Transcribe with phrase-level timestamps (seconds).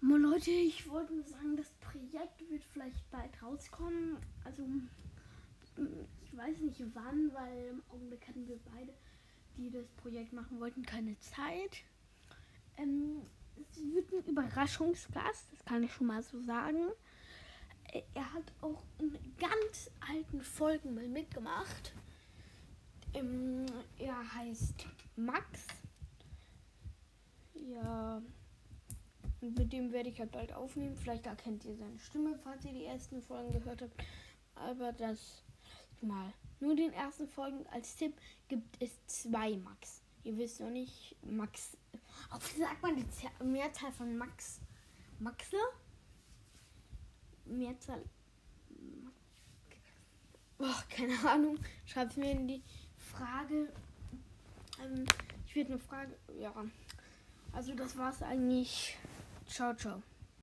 [0.00, 4.16] Moin Leute, ich wollte nur sagen, das Projekt wird vielleicht bald rauskommen.
[4.44, 4.62] Also,
[6.22, 8.94] ich weiß nicht wann, weil im Augenblick hatten wir beide,
[9.56, 11.82] die das Projekt machen wollten, keine Zeit.
[12.76, 13.22] Ähm,
[13.56, 16.90] es wird ein Überraschungsgast, das kann ich schon mal so sagen.
[18.14, 21.92] Er hat auch in ganz alten Folgen mal mitgemacht.
[23.14, 23.66] Ähm,
[23.98, 24.86] er heißt
[25.16, 25.66] Max.
[27.54, 28.22] Ja.
[29.40, 30.96] Und mit dem werde ich halt bald aufnehmen.
[30.96, 33.94] Vielleicht erkennt ihr seine Stimme, falls ihr die ersten Folgen gehört habt.
[34.54, 35.44] Aber das
[36.00, 36.32] mal.
[36.60, 38.14] Nur den ersten Folgen als Tipp
[38.48, 40.02] gibt es zwei Max.
[40.24, 41.76] Ihr wisst noch nicht, Max.
[42.30, 44.60] Auch wie sagt man die Mehrzahl von Max?
[45.20, 45.56] Maxe?
[47.44, 48.02] Mehrzahl.
[50.58, 51.58] Oh, keine Ahnung.
[51.86, 52.62] Schreibt mir in die
[52.96, 53.72] Frage.
[54.82, 55.06] Ähm,
[55.46, 56.16] ich werde eine Frage.
[56.40, 56.52] Ja.
[57.52, 58.96] Also das war's eigentlich.
[59.48, 60.02] Ciao, ciao.